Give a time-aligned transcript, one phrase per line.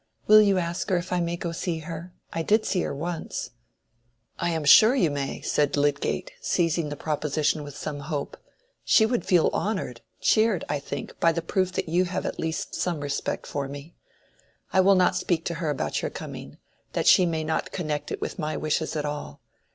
[0.25, 2.11] Will you ask her if I may go to see her?
[2.33, 3.51] I did see her once."
[4.39, 8.35] "I am sure you may," said Lydgate, seizing the proposition with some hope.
[8.83, 13.01] "She would feel honored—cheered, I think, by the proof that you at least have some
[13.01, 13.93] respect for me.
[14.73, 18.39] I will not speak to her about your coming—that she may not connect it with
[18.39, 19.39] my wishes at all.